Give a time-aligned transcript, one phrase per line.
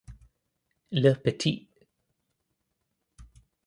[0.93, 1.69] Le Petit.